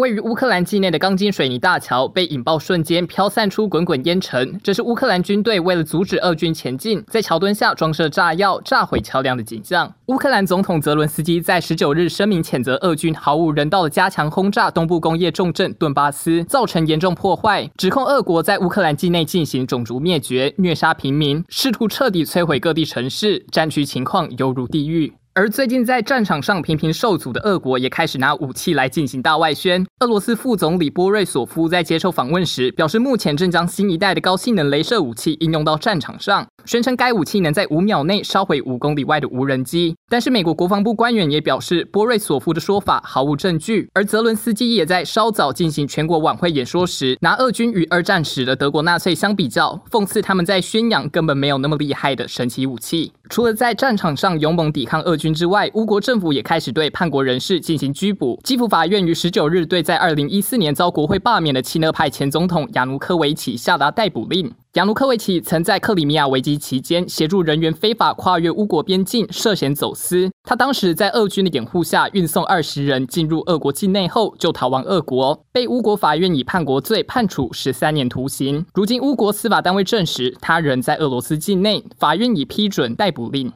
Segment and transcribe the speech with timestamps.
[0.00, 9.92] 位于乌克兰境内的钢筋水泥大桥被引爆瞬间飘散出滚滚烟尘，这是乌克兰军队为了阻止俄军前进，在桥墩下装设炸药炸毁桥梁的景象。
[10.06, 25.12] 乌克兰总统泽伦斯基在十九日声明谴责俄军毫无人道的加强轰炸东部工业重镇顿巴斯，造成严重破坏，指控俄国在乌克兰境内进行种族灭绝、虐杀平民，试图彻底摧毁各地城市，战区情况犹如地狱。
[25.32, 29.86] 而最近在战场上频频受阻的俄国也开始拿武器来进行大外宣。
[30.00, 39.94] 俄罗斯副总理波瑞索夫在接受访问时表示，目前正将新一代的高性能镭射武器应用到战场上，宣称该武器能在五秒内烧毁五公里外的无人机。
[40.08, 43.88] 但是美国国防部官员也表示，波瑞索夫的说法毫无证据。
[43.94, 53.12] 而泽伦斯基也在稍早进行全国晚会演说时，拿俄军与二战时的德国纳粹相比较，讽刺他们在宣扬根本没有那么厉害的神奇武器。
[53.30, 58.36] 除了在战场上勇猛抵抗俄军之外，乌国政府也开始对叛国人士进行拘捕。
[58.42, 64.52] 基辅法院于十九日对在二零一四年遭国会罢免的亲俄派前总统亚努科维奇下达逮捕令。
[64.74, 70.30] 杨卢克维奇曾在克里米亚危机期间协助人员非法跨越乌国边境，涉嫌走私。
[70.44, 78.64] 他当时在俄军的掩护下运送二十人进入俄国境内后，就逃亡俄国，被乌国法院以叛国罪判处十三年徒刑。
[78.72, 83.52] 如今乌国司法单位证实他人在俄罗斯境内，法院已批准逮捕令。